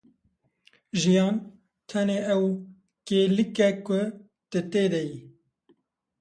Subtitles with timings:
[0.99, 1.35] Jiyan,
[1.89, 2.45] tenê ew
[3.07, 3.99] kêlîk e ku
[4.49, 5.19] tu tê de yî.